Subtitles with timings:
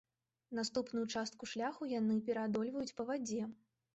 [0.59, 3.43] Наступную частку шляху яны пераадольваюць па вадзе.